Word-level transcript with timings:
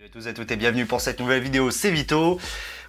Salut 0.00 0.08
à 0.08 0.12
tous 0.14 0.26
et 0.26 0.30
à 0.30 0.32
toutes 0.32 0.50
et 0.50 0.56
bienvenue 0.56 0.86
pour 0.86 1.02
cette 1.02 1.20
nouvelle 1.20 1.42
vidéo, 1.42 1.70
c'est 1.70 1.90
Vito. 1.90 2.40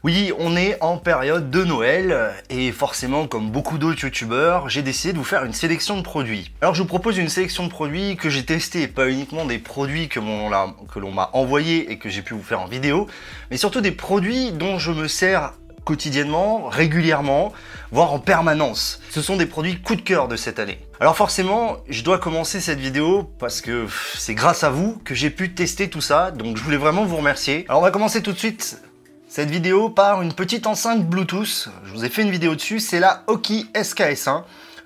Oui, 0.02 0.31
on 0.40 0.56
est 0.56 0.81
en 0.81 0.98
période 0.98 1.52
de 1.52 1.65
Noël 1.65 2.31
et 2.49 2.72
forcément, 2.72 3.27
comme 3.27 3.52
beaucoup 3.52 3.77
d'autres 3.77 4.05
youtubeurs, 4.05 4.70
j'ai 4.70 4.81
décidé 4.81 5.11
de 5.11 5.17
vous 5.17 5.25
faire 5.25 5.43
une 5.43 5.51
sélection 5.51 5.97
de 5.97 6.03
produits. 6.03 6.53
Alors 6.61 6.73
je 6.73 6.81
vous 6.81 6.87
propose 6.87 7.17
une 7.17 7.27
sélection 7.27 7.65
de 7.65 7.69
produits 7.69 8.15
que 8.15 8.29
j'ai 8.29 8.45
testés, 8.45 8.87
pas 8.87 9.09
uniquement 9.09 9.43
des 9.43 9.59
produits 9.59 10.07
que 10.07 10.21
l'on 10.21 11.11
m'a 11.11 11.29
envoyés 11.33 11.91
et 11.91 11.97
que 11.97 12.07
j'ai 12.07 12.21
pu 12.21 12.33
vous 12.33 12.43
faire 12.43 12.61
en 12.61 12.67
vidéo, 12.67 13.08
mais 13.49 13.57
surtout 13.57 13.81
des 13.81 13.91
produits 13.91 14.53
dont 14.53 14.79
je 14.79 14.93
me 14.93 15.09
sers 15.09 15.51
quotidiennement, 15.85 16.70
régulièrement, 16.70 17.54
voire 17.91 18.13
en 18.13 18.20
permanence. 18.20 19.02
Ce 19.09 19.21
sont 19.21 19.36
des 19.36 19.45
produits 19.45 19.81
coup 19.81 19.95
de 19.95 20.02
cœur 20.02 20.27
de 20.27 20.36
cette 20.36 20.59
année. 20.59 20.80
Alors 21.00 21.16
forcément, 21.16 21.77
je 21.89 22.04
dois 22.04 22.20
commencer 22.20 22.59
cette 22.61 22.80
vidéo 22.80 23.30
parce 23.39 23.61
que 23.61 23.88
c'est 24.16 24.36
grâce 24.36 24.63
à 24.63 24.70
vous 24.70 25.02
que 25.04 25.16
j'ai 25.16 25.30
pu 25.30 25.54
tester 25.54 25.89
tout 25.89 26.02
ça, 26.02 26.31
donc 26.31 26.57
je 26.57 26.63
voulais 26.63 26.77
vraiment 26.77 27.05
vous 27.05 27.17
remercier. 27.17 27.66
Alors 27.67 27.81
on 27.81 27.84
va 27.84 27.91
commencer 27.91 28.21
tout 28.21 28.31
de 28.31 28.38
suite 28.38 28.81
cette 29.27 29.49
vidéo 29.49 29.89
par 29.89 30.22
une 30.22 30.34
petite 30.34 30.67
enceinte 30.67 31.08
Bluetooth. 31.08 31.70
Je 31.86 31.91
vous 31.94 32.05
ai 32.05 32.09
fait 32.09 32.22
une 32.22 32.31
vidéo 32.31 32.53
dessus, 32.53 32.80
c'est 32.80 33.00
la 33.00 33.23
Oki 33.27 33.66
SKS1. 33.73 34.44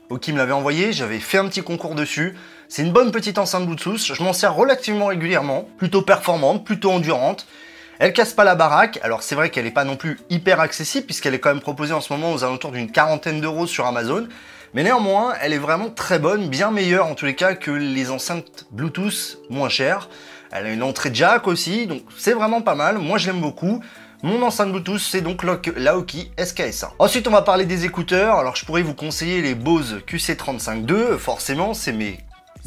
Oki 0.09 0.33
me 0.33 0.37
l'avait 0.37 0.53
envoyé, 0.53 0.93
j'avais 0.93 1.19
fait 1.19 1.39
un 1.39 1.47
petit 1.47 1.63
concours 1.63 1.95
dessus. 1.95 2.35
C'est 2.67 2.83
une 2.83 2.93
bonne 2.93 3.11
petite 3.11 3.37
enceinte 3.37 3.65
Bluetooth, 3.65 4.13
je 4.13 4.23
m'en 4.23 4.33
sers 4.33 4.53
relativement 4.53 5.07
régulièrement, 5.07 5.67
plutôt 5.77 6.01
performante, 6.01 6.63
plutôt 6.63 6.91
endurante. 6.91 7.47
Elle 7.97 8.11
casse 8.11 8.33
pas 8.33 8.43
la 8.43 8.55
baraque, 8.55 8.99
alors 9.03 9.23
c'est 9.23 9.35
vrai 9.35 9.49
qu'elle 9.49 9.63
n'est 9.63 9.71
pas 9.71 9.85
non 9.85 9.95
plus 9.95 10.19
hyper 10.29 10.59
accessible 10.59 11.05
puisqu'elle 11.05 11.33
est 11.33 11.39
quand 11.39 11.53
même 11.53 11.61
proposée 11.61 11.93
en 11.93 12.01
ce 12.01 12.11
moment 12.11 12.33
aux 12.33 12.43
alentours 12.43 12.71
d'une 12.71 12.91
quarantaine 12.91 13.39
d'euros 13.39 13.67
sur 13.67 13.85
Amazon. 13.85 14.27
Mais 14.73 14.83
néanmoins, 14.83 15.33
elle 15.41 15.53
est 15.53 15.57
vraiment 15.57 15.89
très 15.89 16.19
bonne, 16.19 16.49
bien 16.49 16.71
meilleure 16.71 17.05
en 17.07 17.15
tous 17.15 17.25
les 17.25 17.35
cas 17.35 17.55
que 17.55 17.71
les 17.71 18.11
enceintes 18.11 18.65
Bluetooth 18.71 19.37
moins 19.49 19.69
chères. 19.69 20.09
Elle 20.51 20.65
a 20.65 20.71
une 20.73 20.83
entrée 20.83 21.11
jack 21.13 21.47
aussi, 21.47 21.87
donc 21.87 22.01
c'est 22.17 22.33
vraiment 22.33 22.61
pas 22.61 22.75
mal. 22.75 22.97
Moi, 22.97 23.17
je 23.17 23.27
l'aime 23.27 23.39
beaucoup. 23.39 23.81
Mon 24.23 24.41
enceinte 24.41 24.71
Bluetooth, 24.71 24.99
c'est 24.99 25.21
donc 25.21 25.43
l'Aoki 25.43 26.31
SKS1. 26.37 26.89
Ensuite, 26.99 27.27
on 27.27 27.31
va 27.31 27.43
parler 27.43 27.65
des 27.65 27.85
écouteurs. 27.85 28.35
Alors, 28.35 28.55
je 28.55 28.65
pourrais 28.65 28.81
vous 28.81 28.93
conseiller 28.93 29.41
les 29.41 29.55
Bose 29.55 30.01
QC35-2. 30.07 31.17
Forcément, 31.17 31.73
c'est 31.73 31.93
mes 31.93 32.19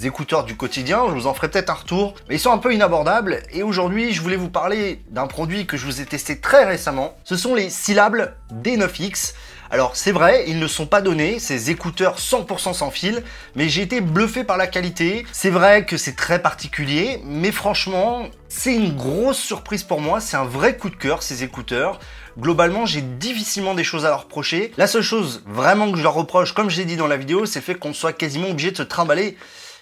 écouteurs 0.06 0.44
du 0.44 0.56
quotidien, 0.56 1.04
je 1.08 1.12
vous 1.12 1.26
en 1.26 1.34
ferai 1.34 1.48
peut-être 1.48 1.70
un 1.70 1.74
retour, 1.74 2.14
mais 2.28 2.36
ils 2.36 2.40
sont 2.40 2.52
un 2.52 2.58
peu 2.58 2.72
inabordables, 2.72 3.42
et 3.52 3.62
aujourd'hui 3.62 4.12
je 4.12 4.20
voulais 4.20 4.36
vous 4.36 4.50
parler 4.50 5.02
d'un 5.10 5.26
produit 5.26 5.66
que 5.66 5.76
je 5.76 5.84
vous 5.84 6.00
ai 6.00 6.04
testé 6.04 6.38
très 6.38 6.64
récemment, 6.64 7.16
ce 7.24 7.36
sont 7.36 7.54
les 7.54 7.70
syllabes 7.70 8.32
D9X. 8.52 9.34
Alors 9.70 9.96
c'est 9.96 10.12
vrai, 10.12 10.44
ils 10.46 10.58
ne 10.58 10.66
sont 10.66 10.86
pas 10.86 11.02
donnés, 11.02 11.38
ces 11.38 11.70
écouteurs 11.70 12.18
100% 12.18 12.72
sans 12.72 12.90
fil, 12.90 13.22
mais 13.54 13.68
j'ai 13.68 13.82
été 13.82 14.00
bluffé 14.00 14.42
par 14.42 14.56
la 14.56 14.66
qualité. 14.66 15.26
C'est 15.30 15.50
vrai 15.50 15.84
que 15.84 15.98
c'est 15.98 16.16
très 16.16 16.40
particulier, 16.40 17.20
mais 17.24 17.52
franchement, 17.52 18.28
c'est 18.48 18.74
une 18.74 18.96
grosse 18.96 19.38
surprise 19.38 19.82
pour 19.82 20.00
moi, 20.00 20.20
c'est 20.20 20.38
un 20.38 20.46
vrai 20.46 20.78
coup 20.78 20.88
de 20.88 20.96
cœur 20.96 21.22
ces 21.22 21.44
écouteurs. 21.44 21.98
Globalement, 22.38 22.86
j'ai 22.86 23.02
difficilement 23.02 23.74
des 23.74 23.84
choses 23.84 24.06
à 24.06 24.08
leur 24.08 24.22
reprocher. 24.22 24.72
La 24.78 24.86
seule 24.86 25.02
chose 25.02 25.42
vraiment 25.46 25.90
que 25.90 25.98
je 25.98 26.02
leur 26.02 26.14
reproche, 26.14 26.54
comme 26.54 26.70
je 26.70 26.78
l'ai 26.78 26.86
dit 26.86 26.96
dans 26.96 27.06
la 27.06 27.16
vidéo, 27.18 27.44
c'est 27.44 27.58
le 27.58 27.64
fait 27.64 27.74
qu'on 27.74 27.92
soit 27.92 28.14
quasiment 28.14 28.48
obligé 28.48 28.70
de 28.70 28.76
se 28.76 28.82
trimballer 28.82 29.36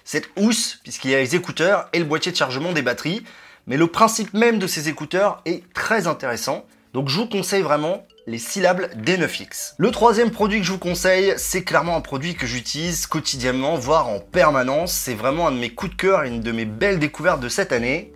cette 0.06 0.28
housse, 0.36 0.78
puisqu'il 0.84 1.10
y 1.10 1.14
a 1.14 1.18
les 1.18 1.34
écouteurs 1.34 1.88
et 1.92 1.98
le 1.98 2.04
boîtier 2.04 2.30
de 2.32 2.36
chargement 2.36 2.72
des 2.72 2.80
batteries. 2.80 3.24
Mais 3.66 3.76
le 3.76 3.88
principe 3.88 4.32
même 4.32 4.60
de 4.60 4.68
ces 4.68 4.88
écouteurs 4.88 5.42
est 5.44 5.70
très 5.74 6.06
intéressant. 6.06 6.64
Donc 6.94 7.08
je 7.08 7.16
vous 7.16 7.28
conseille 7.28 7.62
vraiment 7.62 8.06
les 8.28 8.38
syllabes 8.38 8.88
D9X. 8.94 9.74
Le 9.76 9.90
troisième 9.90 10.30
produit 10.30 10.60
que 10.60 10.64
je 10.64 10.72
vous 10.72 10.78
conseille, 10.78 11.34
c'est 11.36 11.64
clairement 11.64 11.96
un 11.96 12.00
produit 12.00 12.36
que 12.36 12.46
j'utilise 12.46 13.08
quotidiennement, 13.08 13.74
voire 13.74 14.08
en 14.08 14.20
permanence. 14.20 14.92
C'est 14.92 15.14
vraiment 15.14 15.48
un 15.48 15.52
de 15.52 15.58
mes 15.58 15.70
coups 15.70 15.92
de 15.92 15.96
cœur 15.96 16.22
et 16.22 16.28
une 16.28 16.40
de 16.40 16.52
mes 16.52 16.64
belles 16.64 17.00
découvertes 17.00 17.40
de 17.40 17.48
cette 17.48 17.72
année. 17.72 18.12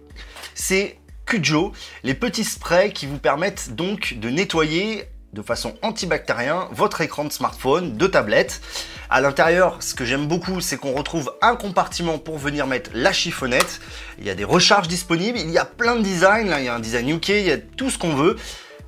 C'est 0.55 0.96
Kujo, 1.27 1.72
les 2.05 2.14
petits 2.14 2.44
sprays 2.44 2.92
qui 2.92 3.06
vous 3.06 3.18
permettent 3.18 3.74
donc 3.74 4.14
de 4.18 4.30
nettoyer 4.30 5.09
de 5.33 5.42
façon 5.42 5.75
antibactérien 5.83 6.69
votre 6.73 7.00
écran 7.00 7.25
de 7.25 7.33
smartphone, 7.33 7.97
de 7.97 8.06
tablette. 8.06 8.61
À 9.09 9.20
l'intérieur, 9.20 9.77
ce 9.80 9.95
que 9.95 10.05
j'aime 10.05 10.27
beaucoup, 10.27 10.61
c'est 10.61 10.77
qu'on 10.77 10.92
retrouve 10.92 11.33
un 11.42 11.57
compartiment 11.57 12.18
pour 12.18 12.39
venir 12.39 12.67
mettre 12.67 12.91
la 12.95 13.13
chiffonnette. 13.13 13.80
Il 14.19 14.27
y 14.27 14.30
a 14.30 14.35
des 14.35 14.45
recharges 14.45 14.89
disponibles, 14.89 15.39
il 15.39 15.51
y 15.51 15.58
a 15.58 15.64
plein 15.64 15.96
de 15.96 16.02
designs, 16.02 16.55
il 16.58 16.64
y 16.64 16.69
a 16.69 16.74
un 16.74 16.80
design 16.80 17.08
UK, 17.11 17.29
il 17.29 17.46
y 17.46 17.52
a 17.52 17.58
tout 17.58 17.90
ce 17.90 17.98
qu'on 17.98 18.14
veut. 18.14 18.36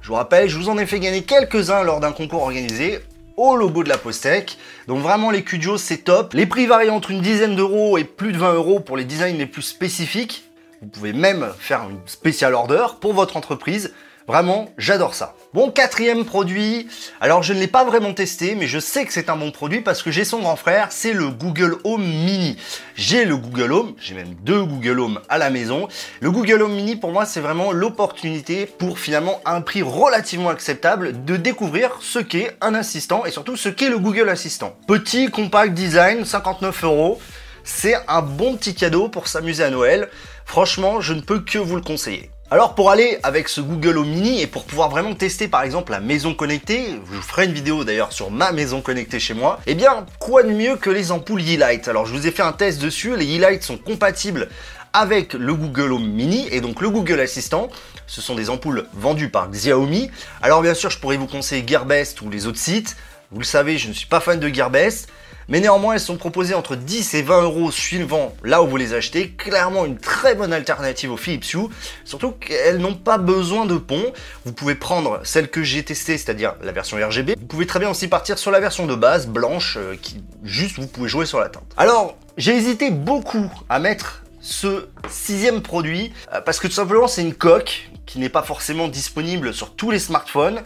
Je 0.00 0.08
vous 0.08 0.14
rappelle, 0.14 0.48
je 0.48 0.58
vous 0.58 0.68
en 0.68 0.78
ai 0.78 0.86
fait 0.86 0.98
gagner 0.98 1.22
quelques-uns 1.22 1.84
lors 1.84 2.00
d'un 2.00 2.12
concours 2.12 2.42
organisé 2.42 3.00
au 3.36 3.56
logo 3.56 3.84
de 3.84 3.88
la 3.88 3.98
Postec. 3.98 4.58
Donc 4.88 5.00
vraiment 5.00 5.30
les 5.30 5.42
Cujo 5.42 5.78
c'est 5.78 5.98
top. 5.98 6.34
Les 6.34 6.46
prix 6.46 6.66
varient 6.66 6.90
entre 6.90 7.10
une 7.10 7.20
dizaine 7.20 7.56
d'euros 7.56 7.98
et 7.98 8.04
plus 8.04 8.32
de 8.32 8.38
20 8.38 8.54
euros 8.54 8.80
pour 8.80 8.96
les 8.96 9.04
designs 9.04 9.36
les 9.36 9.46
plus 9.46 9.62
spécifiques. 9.62 10.44
Vous 10.80 10.88
pouvez 10.88 11.12
même 11.12 11.52
faire 11.58 11.88
une 11.88 12.00
spéciale 12.06 12.54
order 12.54 12.86
pour 13.00 13.14
votre 13.14 13.36
entreprise. 13.36 13.92
Vraiment, 14.28 14.70
j'adore 14.78 15.14
ça. 15.14 15.34
Bon, 15.52 15.70
quatrième 15.70 16.24
produit. 16.24 16.86
Alors, 17.20 17.42
je 17.42 17.52
ne 17.52 17.58
l'ai 17.58 17.66
pas 17.66 17.84
vraiment 17.84 18.14
testé, 18.14 18.54
mais 18.54 18.66
je 18.66 18.78
sais 18.78 19.04
que 19.04 19.12
c'est 19.12 19.28
un 19.28 19.36
bon 19.36 19.50
produit 19.50 19.80
parce 19.80 20.02
que 20.02 20.10
j'ai 20.10 20.24
son 20.24 20.40
grand 20.40 20.56
frère, 20.56 20.88
c'est 20.90 21.12
le 21.12 21.28
Google 21.28 21.76
Home 21.84 22.04
Mini. 22.04 22.56
J'ai 22.94 23.24
le 23.24 23.36
Google 23.36 23.72
Home, 23.72 23.94
j'ai 23.98 24.14
même 24.14 24.34
deux 24.42 24.62
Google 24.62 25.00
Home 25.00 25.20
à 25.28 25.38
la 25.38 25.50
maison. 25.50 25.88
Le 26.20 26.30
Google 26.30 26.62
Home 26.62 26.74
Mini, 26.74 26.96
pour 26.96 27.10
moi, 27.10 27.26
c'est 27.26 27.40
vraiment 27.40 27.72
l'opportunité 27.72 28.66
pour 28.66 28.98
finalement 28.98 29.40
un 29.44 29.60
prix 29.60 29.82
relativement 29.82 30.50
acceptable 30.50 31.24
de 31.24 31.36
découvrir 31.36 31.98
ce 32.00 32.20
qu'est 32.20 32.56
un 32.60 32.74
assistant 32.74 33.24
et 33.24 33.32
surtout 33.32 33.56
ce 33.56 33.68
qu'est 33.68 33.90
le 33.90 33.98
Google 33.98 34.28
Assistant. 34.28 34.76
Petit, 34.86 35.30
compact 35.30 35.74
design, 35.74 36.24
59 36.24 36.84
euros. 36.84 37.20
C'est 37.64 37.96
un 38.08 38.22
bon 38.22 38.56
petit 38.56 38.74
cadeau 38.74 39.08
pour 39.08 39.28
s'amuser 39.28 39.64
à 39.64 39.70
Noël. 39.70 40.08
Franchement, 40.44 41.00
je 41.00 41.12
ne 41.12 41.20
peux 41.20 41.40
que 41.40 41.58
vous 41.58 41.76
le 41.76 41.82
conseiller. 41.82 42.30
Alors 42.52 42.74
pour 42.74 42.90
aller 42.90 43.18
avec 43.22 43.48
ce 43.48 43.62
Google 43.62 43.96
Home 43.96 44.10
Mini 44.10 44.42
et 44.42 44.46
pour 44.46 44.64
pouvoir 44.64 44.90
vraiment 44.90 45.14
tester 45.14 45.48
par 45.48 45.62
exemple 45.62 45.90
la 45.90 46.00
maison 46.00 46.34
connectée, 46.34 47.00
je 47.10 47.16
vous 47.16 47.22
ferai 47.22 47.46
une 47.46 47.54
vidéo 47.54 47.82
d'ailleurs 47.82 48.12
sur 48.12 48.30
ma 48.30 48.52
maison 48.52 48.82
connectée 48.82 49.18
chez 49.18 49.32
moi, 49.32 49.58
eh 49.66 49.74
bien 49.74 50.04
quoi 50.18 50.42
de 50.42 50.50
mieux 50.50 50.76
que 50.76 50.90
les 50.90 51.12
ampoules 51.12 51.40
Yeelight 51.40 51.88
Alors 51.88 52.04
je 52.04 52.12
vous 52.12 52.26
ai 52.26 52.30
fait 52.30 52.42
un 52.42 52.52
test 52.52 52.78
dessus, 52.78 53.16
les 53.16 53.24
Yeelight 53.24 53.62
sont 53.62 53.78
compatibles 53.78 54.50
avec 54.92 55.32
le 55.32 55.54
Google 55.54 55.94
Home 55.94 56.06
Mini 56.06 56.46
et 56.50 56.60
donc 56.60 56.82
le 56.82 56.90
Google 56.90 57.20
Assistant. 57.20 57.70
Ce 58.06 58.20
sont 58.20 58.34
des 58.34 58.50
ampoules 58.50 58.86
vendues 58.92 59.30
par 59.30 59.48
Xiaomi. 59.48 60.10
Alors 60.42 60.60
bien 60.60 60.74
sûr 60.74 60.90
je 60.90 60.98
pourrais 60.98 61.16
vous 61.16 61.26
conseiller 61.26 61.64
Gearbest 61.66 62.20
ou 62.20 62.28
les 62.28 62.46
autres 62.46 62.58
sites. 62.58 62.98
Vous 63.30 63.38
le 63.38 63.46
savez, 63.46 63.78
je 63.78 63.88
ne 63.88 63.94
suis 63.94 64.08
pas 64.08 64.20
fan 64.20 64.38
de 64.38 64.48
Gearbest. 64.48 65.08
Mais 65.48 65.60
néanmoins, 65.60 65.94
elles 65.94 66.00
sont 66.00 66.16
proposées 66.16 66.54
entre 66.54 66.76
10 66.76 67.14
et 67.14 67.22
20 67.22 67.42
euros 67.42 67.70
suivant 67.70 68.34
là 68.42 68.62
où 68.62 68.66
vous 68.66 68.76
les 68.76 68.94
achetez. 68.94 69.30
Clairement 69.30 69.84
une 69.84 69.98
très 69.98 70.34
bonne 70.34 70.52
alternative 70.52 71.12
au 71.12 71.16
Philips 71.16 71.52
Hue. 71.54 71.68
Surtout 72.04 72.32
qu'elles 72.32 72.78
n'ont 72.78 72.94
pas 72.94 73.18
besoin 73.18 73.66
de 73.66 73.76
pont. 73.76 74.12
Vous 74.44 74.52
pouvez 74.52 74.74
prendre 74.74 75.20
celle 75.24 75.48
que 75.48 75.62
j'ai 75.62 75.82
testée, 75.82 76.18
c'est-à-dire 76.18 76.54
la 76.62 76.72
version 76.72 76.96
RGB. 76.96 77.36
Vous 77.38 77.46
pouvez 77.46 77.66
très 77.66 77.78
bien 77.78 77.90
aussi 77.90 78.08
partir 78.08 78.38
sur 78.38 78.50
la 78.50 78.60
version 78.60 78.86
de 78.86 78.94
base, 78.94 79.26
blanche, 79.26 79.76
euh, 79.78 79.96
qui 80.00 80.22
juste 80.44 80.78
vous 80.78 80.86
pouvez 80.86 81.08
jouer 81.08 81.26
sur 81.26 81.40
la 81.40 81.48
teinte. 81.48 81.64
Alors, 81.76 82.16
j'ai 82.36 82.56
hésité 82.56 82.90
beaucoup 82.90 83.50
à 83.68 83.78
mettre 83.78 84.22
ce 84.40 84.88
sixième 85.08 85.62
produit 85.62 86.12
euh, 86.34 86.40
parce 86.40 86.58
que 86.58 86.66
tout 86.66 86.74
simplement 86.74 87.06
c'est 87.06 87.22
une 87.22 87.34
coque 87.34 87.90
qui 88.06 88.18
n'est 88.18 88.28
pas 88.28 88.42
forcément 88.42 88.88
disponible 88.88 89.54
sur 89.54 89.74
tous 89.74 89.90
les 89.90 89.98
smartphones. 89.98 90.62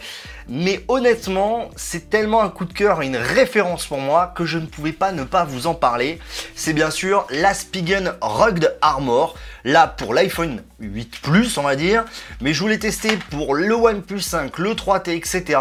Mais 0.49 0.83
honnêtement, 0.87 1.69
c'est 1.75 2.09
tellement 2.09 2.41
un 2.41 2.49
coup 2.49 2.65
de 2.65 2.73
cœur 2.73 3.01
et 3.01 3.05
une 3.05 3.17
référence 3.17 3.85
pour 3.85 3.99
moi 3.99 4.33
que 4.35 4.45
je 4.45 4.57
ne 4.57 4.65
pouvais 4.65 4.91
pas 4.91 5.11
ne 5.11 5.23
pas 5.23 5.43
vous 5.43 5.67
en 5.67 5.73
parler. 5.73 6.19
C'est 6.55 6.73
bien 6.73 6.91
sûr 6.91 7.27
la 7.29 7.53
Spigen 7.53 8.13
Rugged 8.21 8.77
Armor. 8.81 9.35
Là 9.63 9.87
pour 9.87 10.13
l'iPhone 10.13 10.63
8 10.79 11.21
Plus 11.21 11.57
on 11.57 11.63
va 11.63 11.75
dire. 11.75 12.05
Mais 12.41 12.53
je 12.53 12.61
voulais 12.61 12.79
tester 12.79 13.17
pour 13.29 13.55
le 13.55 13.73
OnePlus 13.73 14.21
5, 14.21 14.57
le 14.57 14.73
3T, 14.73 15.09
etc. 15.11 15.59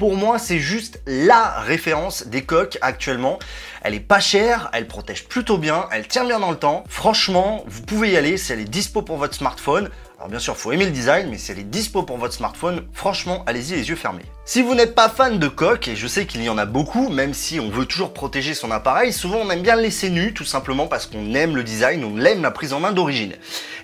Pour 0.00 0.16
moi, 0.16 0.38
c'est 0.38 0.58
juste 0.58 1.02
la 1.06 1.60
référence 1.60 2.26
des 2.26 2.40
coques 2.40 2.78
actuellement. 2.80 3.38
Elle 3.82 3.92
est 3.92 4.00
pas 4.00 4.18
chère, 4.18 4.70
elle 4.72 4.86
protège 4.86 5.26
plutôt 5.28 5.58
bien, 5.58 5.88
elle 5.92 6.08
tient 6.08 6.24
bien 6.24 6.40
dans 6.40 6.50
le 6.50 6.56
temps. 6.56 6.84
Franchement, 6.88 7.64
vous 7.66 7.82
pouvez 7.82 8.12
y 8.12 8.16
aller 8.16 8.38
si 8.38 8.50
elle 8.50 8.60
est 8.60 8.64
dispo 8.64 9.02
pour 9.02 9.18
votre 9.18 9.34
smartphone. 9.34 9.90
Alors 10.20 10.28
bien 10.28 10.38
sûr, 10.38 10.54
faut 10.54 10.70
aimer 10.70 10.84
le 10.84 10.90
design, 10.90 11.30
mais 11.30 11.38
si 11.38 11.50
elle 11.50 11.60
est 11.60 11.62
dispo 11.62 12.02
pour 12.02 12.18
votre 12.18 12.34
smartphone, 12.34 12.84
franchement, 12.92 13.42
allez-y 13.46 13.74
les 13.74 13.88
yeux 13.88 13.96
fermés. 13.96 14.26
Si 14.44 14.60
vous 14.60 14.74
n'êtes 14.74 14.94
pas 14.94 15.08
fan 15.08 15.38
de 15.38 15.48
coques, 15.48 15.88
et 15.88 15.96
je 15.96 16.06
sais 16.06 16.26
qu'il 16.26 16.42
y 16.42 16.50
en 16.50 16.58
a 16.58 16.66
beaucoup, 16.66 17.08
même 17.08 17.32
si 17.32 17.58
on 17.58 17.70
veut 17.70 17.86
toujours 17.86 18.12
protéger 18.12 18.52
son 18.52 18.70
appareil, 18.70 19.14
souvent 19.14 19.38
on 19.38 19.48
aime 19.48 19.62
bien 19.62 19.76
le 19.76 19.80
laisser 19.82 20.10
nu, 20.10 20.34
tout 20.34 20.44
simplement 20.44 20.88
parce 20.88 21.06
qu'on 21.06 21.32
aime 21.32 21.56
le 21.56 21.64
design, 21.64 22.04
on 22.04 22.22
aime 22.22 22.42
la 22.42 22.50
prise 22.50 22.74
en 22.74 22.80
main 22.80 22.92
d'origine. 22.92 23.32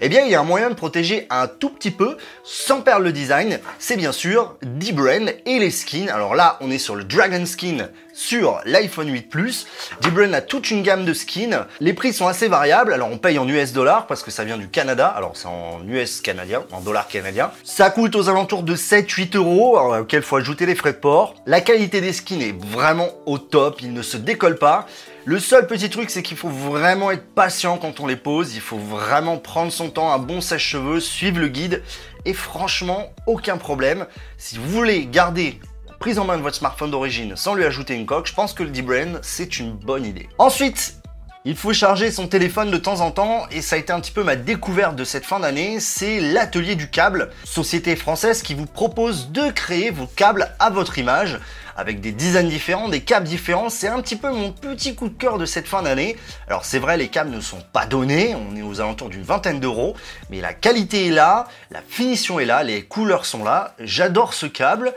Eh 0.02 0.10
bien, 0.10 0.26
il 0.26 0.30
y 0.30 0.34
a 0.34 0.40
un 0.40 0.44
moyen 0.44 0.68
de 0.68 0.74
protéger 0.74 1.26
un 1.30 1.46
tout 1.46 1.70
petit 1.70 1.90
peu, 1.90 2.18
sans 2.44 2.82
perdre 2.82 3.04
le 3.04 3.12
design, 3.12 3.58
c'est 3.78 3.96
bien 3.96 4.12
sûr 4.12 4.58
D-Brain 4.60 5.28
et 5.46 5.58
les 5.58 5.70
skins. 5.70 6.10
Alors 6.10 6.34
là, 6.34 6.58
on 6.60 6.70
est 6.70 6.76
sur 6.76 6.96
le 6.96 7.04
Dragon 7.04 7.46
Skin 7.46 7.88
sur 8.16 8.60
l'iPhone 8.64 9.12
8 9.12 9.28
Plus. 9.28 9.66
D-Brain 10.00 10.32
a 10.32 10.40
toute 10.40 10.70
une 10.70 10.82
gamme 10.82 11.04
de 11.04 11.12
skins. 11.12 11.66
Les 11.80 11.92
prix 11.92 12.14
sont 12.14 12.26
assez 12.26 12.48
variables. 12.48 12.92
Alors 12.92 13.10
on 13.12 13.18
paye 13.18 13.38
en 13.38 13.46
US 13.46 13.72
dollars 13.72 14.06
parce 14.06 14.22
que 14.22 14.30
ça 14.30 14.42
vient 14.42 14.56
du 14.56 14.68
Canada. 14.68 15.06
Alors 15.06 15.36
c'est 15.36 15.46
en 15.46 15.86
US 15.86 16.22
canadien, 16.22 16.64
en 16.72 16.80
dollars 16.80 17.08
canadiens. 17.08 17.50
Ça 17.62 17.90
coûte 17.90 18.16
aux 18.16 18.28
alentours 18.28 18.62
de 18.62 18.74
7-8 18.74 19.36
euros, 19.36 19.78
auquel 19.78 20.22
faut 20.22 20.36
ajouter 20.36 20.64
les 20.64 20.74
frais 20.74 20.94
de 20.94 20.98
port. 20.98 21.34
La 21.44 21.60
qualité 21.60 22.00
des 22.00 22.14
skins 22.14 22.40
est 22.40 22.56
vraiment 22.64 23.10
au 23.26 23.36
top. 23.36 23.82
Il 23.82 23.92
ne 23.92 24.02
se 24.02 24.16
décolle 24.16 24.56
pas. 24.56 24.86
Le 25.26 25.38
seul 25.38 25.66
petit 25.66 25.90
truc, 25.90 26.08
c'est 26.08 26.22
qu'il 26.22 26.36
faut 26.36 26.48
vraiment 26.48 27.10
être 27.10 27.26
patient 27.34 27.78
quand 27.78 28.00
on 28.00 28.06
les 28.06 28.16
pose. 28.16 28.54
Il 28.54 28.60
faut 28.60 28.78
vraiment 28.78 29.36
prendre 29.38 29.72
son 29.72 29.90
temps, 29.90 30.12
un 30.12 30.18
bon 30.18 30.40
sèche-cheveux, 30.40 31.00
suivre 31.00 31.40
le 31.40 31.48
guide. 31.48 31.82
Et 32.24 32.32
franchement, 32.32 33.12
aucun 33.26 33.56
problème. 33.56 34.06
Si 34.38 34.56
vous 34.56 34.68
voulez 34.70 35.04
garder 35.06 35.60
prise 35.98 36.18
en 36.18 36.24
main 36.24 36.36
de 36.36 36.42
votre 36.42 36.56
smartphone 36.56 36.90
d'origine 36.90 37.36
sans 37.36 37.54
lui 37.54 37.64
ajouter 37.64 37.94
une 37.94 38.06
coque, 38.06 38.26
je 38.26 38.34
pense 38.34 38.52
que 38.52 38.62
le 38.62 38.70
D-Brain, 38.70 39.18
c'est 39.22 39.58
une 39.58 39.72
bonne 39.72 40.04
idée. 40.04 40.28
Ensuite, 40.38 40.96
il 41.44 41.54
faut 41.54 41.72
charger 41.72 42.10
son 42.10 42.26
téléphone 42.26 42.72
de 42.72 42.76
temps 42.76 43.00
en 43.00 43.12
temps 43.12 43.46
et 43.52 43.62
ça 43.62 43.76
a 43.76 43.78
été 43.78 43.92
un 43.92 44.00
petit 44.00 44.10
peu 44.10 44.24
ma 44.24 44.34
découverte 44.34 44.96
de 44.96 45.04
cette 45.04 45.24
fin 45.24 45.38
d'année, 45.38 45.78
c'est 45.78 46.18
l'atelier 46.18 46.74
du 46.74 46.90
câble, 46.90 47.30
société 47.44 47.94
française 47.94 48.42
qui 48.42 48.54
vous 48.54 48.66
propose 48.66 49.30
de 49.30 49.50
créer 49.50 49.90
vos 49.90 50.08
câbles 50.08 50.50
à 50.58 50.70
votre 50.70 50.98
image 50.98 51.38
avec 51.76 52.00
des 52.00 52.10
designs 52.10 52.48
différents, 52.48 52.88
des 52.88 53.02
câbles 53.02 53.28
différents. 53.28 53.68
C'est 53.68 53.86
un 53.86 54.00
petit 54.00 54.16
peu 54.16 54.30
mon 54.32 54.50
petit 54.50 54.94
coup 54.94 55.08
de 55.08 55.14
cœur 55.16 55.38
de 55.38 55.46
cette 55.46 55.68
fin 55.68 55.82
d'année. 55.82 56.16
Alors 56.48 56.64
c'est 56.64 56.78
vrai, 56.78 56.96
les 56.96 57.08
câbles 57.08 57.30
ne 57.30 57.40
sont 57.40 57.62
pas 57.72 57.86
donnés, 57.86 58.34
on 58.34 58.56
est 58.56 58.62
aux 58.62 58.80
alentours 58.80 59.08
d'une 59.08 59.22
vingtaine 59.22 59.60
d'euros, 59.60 59.94
mais 60.30 60.40
la 60.40 60.54
qualité 60.54 61.06
est 61.06 61.12
là, 61.12 61.46
la 61.70 61.82
finition 61.86 62.40
est 62.40 62.44
là, 62.44 62.62
les 62.62 62.82
couleurs 62.82 63.26
sont 63.26 63.44
là. 63.44 63.74
J'adore 63.78 64.34
ce 64.34 64.46
câble. 64.46 64.94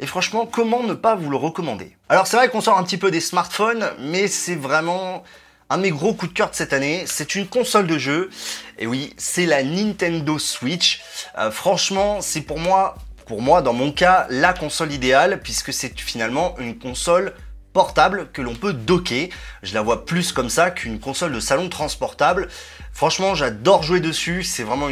Et 0.00 0.06
franchement, 0.06 0.46
comment 0.46 0.82
ne 0.82 0.94
pas 0.94 1.14
vous 1.14 1.30
le 1.30 1.36
recommander? 1.36 1.96
Alors 2.08 2.26
c'est 2.26 2.36
vrai 2.36 2.48
qu'on 2.48 2.60
sort 2.60 2.78
un 2.78 2.82
petit 2.82 2.98
peu 2.98 3.10
des 3.10 3.20
smartphones, 3.20 3.90
mais 4.00 4.26
c'est 4.26 4.56
vraiment 4.56 5.22
un 5.68 5.76
de 5.76 5.82
mes 5.82 5.90
gros 5.90 6.14
coups 6.14 6.32
de 6.32 6.36
cœur 6.36 6.50
de 6.50 6.54
cette 6.56 6.72
année. 6.72 7.04
C'est 7.06 7.34
une 7.34 7.46
console 7.46 7.86
de 7.86 7.98
jeu. 7.98 8.30
Et 8.78 8.86
oui, 8.86 9.14
c'est 9.18 9.46
la 9.46 9.62
Nintendo 9.62 10.38
Switch. 10.38 11.02
Euh, 11.38 11.50
franchement, 11.50 12.20
c'est 12.20 12.40
pour 12.40 12.58
moi 12.58 12.96
pour 13.30 13.42
moi, 13.42 13.62
dans 13.62 13.72
mon 13.72 13.92
cas, 13.92 14.26
la 14.28 14.52
console 14.52 14.90
idéale, 14.90 15.38
puisque 15.40 15.72
c'est 15.72 15.96
finalement 16.00 16.56
une 16.58 16.76
console 16.76 17.32
portable 17.72 18.28
que 18.32 18.42
l'on 18.42 18.56
peut 18.56 18.72
docker. 18.72 19.28
Je 19.62 19.72
la 19.72 19.82
vois 19.82 20.04
plus 20.04 20.32
comme 20.32 20.50
ça 20.50 20.72
qu'une 20.72 20.98
console 20.98 21.30
de 21.30 21.38
salon 21.38 21.68
transportable. 21.68 22.48
Franchement, 22.92 23.36
j'adore 23.36 23.84
jouer 23.84 24.00
dessus. 24.00 24.42
C'est 24.42 24.64
vraiment 24.64 24.88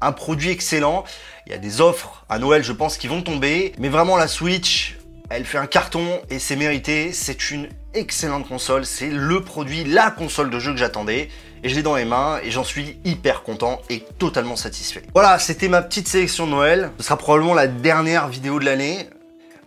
un 0.00 0.12
produit 0.12 0.50
excellent. 0.50 1.04
Il 1.46 1.52
y 1.52 1.54
a 1.54 1.58
des 1.58 1.80
offres 1.80 2.24
à 2.28 2.38
Noël, 2.38 2.62
je 2.62 2.72
pense, 2.72 2.96
qui 2.98 3.08
vont 3.08 3.22
tomber. 3.22 3.72
Mais 3.78 3.88
vraiment, 3.88 4.16
la 4.16 4.28
Switch, 4.28 4.96
elle 5.30 5.44
fait 5.44 5.58
un 5.58 5.66
carton 5.66 6.20
et 6.30 6.38
c'est 6.38 6.56
mérité. 6.56 7.12
C'est 7.12 7.50
une 7.50 7.68
excellente 7.94 8.48
console. 8.48 8.84
C'est 8.84 9.10
le 9.10 9.42
produit, 9.42 9.84
la 9.84 10.10
console 10.10 10.50
de 10.50 10.58
jeu 10.58 10.72
que 10.72 10.78
j'attendais 10.78 11.28
et 11.62 11.68
je 11.68 11.74
l'ai 11.74 11.82
dans 11.82 11.96
les 11.96 12.04
mains 12.04 12.38
et 12.42 12.50
j'en 12.50 12.64
suis 12.64 12.98
hyper 13.04 13.42
content 13.42 13.80
et 13.90 14.04
totalement 14.18 14.56
satisfait. 14.56 15.02
Voilà, 15.14 15.38
c'était 15.38 15.68
ma 15.68 15.82
petite 15.82 16.08
sélection 16.08 16.46
de 16.46 16.52
Noël. 16.52 16.90
Ce 16.98 17.04
sera 17.04 17.16
probablement 17.16 17.54
la 17.54 17.66
dernière 17.66 18.28
vidéo 18.28 18.58
de 18.60 18.64
l'année. 18.64 19.08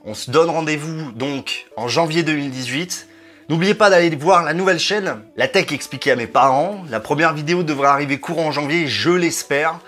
On 0.04 0.14
se 0.14 0.32
donne 0.32 0.50
rendez-vous 0.50 1.12
donc 1.12 1.68
en 1.78 1.88
janvier 1.88 2.24
2018. 2.24 3.08
N'oubliez 3.50 3.74
pas 3.74 3.90
d'aller 3.90 4.16
voir 4.16 4.44
la 4.44 4.54
nouvelle 4.54 4.80
chaîne, 4.80 5.22
La 5.36 5.48
Tech 5.48 5.72
expliquée 5.72 6.12
à 6.12 6.16
mes 6.16 6.28
parents. 6.28 6.84
La 6.90 7.00
première 7.00 7.34
vidéo 7.34 7.64
devrait 7.64 7.90
arriver 7.90 8.20
courant 8.20 8.52
janvier, 8.52 8.88
je 8.88 9.10
l'espère. 9.10 9.80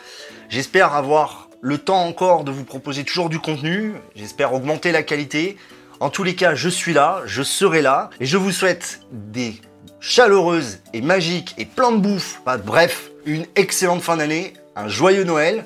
J'espère 0.54 0.94
avoir 0.94 1.50
le 1.62 1.80
temps 1.80 2.06
encore 2.06 2.44
de 2.44 2.52
vous 2.52 2.64
proposer 2.64 3.04
toujours 3.04 3.28
du 3.28 3.40
contenu. 3.40 3.94
J'espère 4.16 4.54
augmenter 4.54 4.92
la 4.92 5.02
qualité. 5.02 5.58
En 6.00 6.12
tous 6.12 6.22
les 6.22 6.36
cas, 6.36 6.54
je 6.54 6.70
suis 6.70 6.94
là, 6.94 7.24
je 7.26 7.42
serai 7.42 7.82
là. 7.82 8.12
Et 8.20 8.28
je 8.28 8.38
vous 8.38 8.52
souhaite 8.52 9.00
des 9.12 9.60
chaleureuse 10.00 10.78
et 10.94 11.02
magique 11.02 11.56
et 11.58 11.66
plein 11.66 11.92
de 11.92 11.98
bouffe. 11.98 12.40
bref, 12.64 13.10
une 13.26 13.48
excellente 13.56 14.04
fin 14.04 14.18
d'année, 14.18 14.54
un 14.76 14.88
joyeux 14.88 15.24
Noël. 15.24 15.66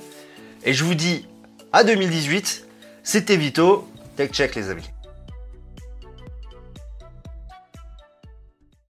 Et 0.63 0.71
je 0.71 0.85
vous 0.85 0.95
dis 0.95 1.27
à 1.73 1.83
2018. 1.83 2.65
C'était 3.03 3.35
Vito. 3.35 3.89
Tech 4.15 4.31
check 4.31 4.55
les 4.55 4.69
amis. 4.69 4.89